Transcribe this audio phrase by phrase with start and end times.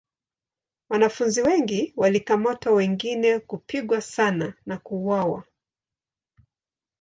[0.89, 5.43] Wanafunzi wengi walikamatwa wengine kupigwa sana na kuuawa.